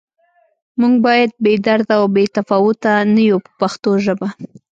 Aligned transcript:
موږ 0.79 0.93
باید 1.05 1.31
بې 1.43 1.53
درده 1.65 1.95
او 1.99 2.05
بې 2.15 2.23
تفاوته 2.37 2.91
نه 3.13 3.21
یو 3.29 3.37
په 3.45 3.51
پښتو 3.59 3.91
ژبه. 4.05 4.27